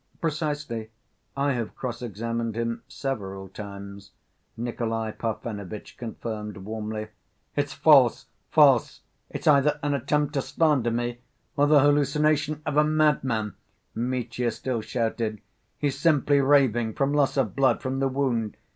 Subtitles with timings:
[0.19, 0.89] "Precisely.
[1.37, 4.09] I have cross‐examined him several times,"
[4.57, 7.09] Nikolay Parfenovitch confirmed warmly.
[7.55, 9.01] "It's false, false!
[9.29, 11.19] It's either an attempt to slander me,
[11.55, 13.53] or the hallucination of a madman,"
[13.93, 15.39] Mitya still shouted.
[15.77, 18.57] "He's simply raving, from loss of blood, from the wound.